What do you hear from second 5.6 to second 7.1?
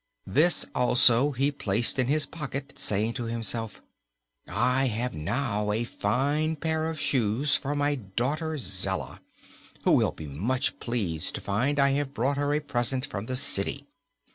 a fine pair of